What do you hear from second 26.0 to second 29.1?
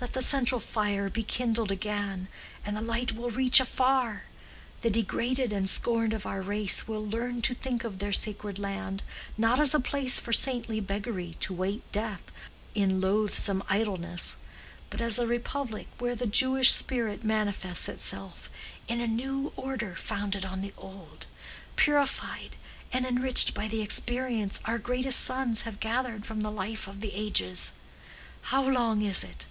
from the life of the ages. How long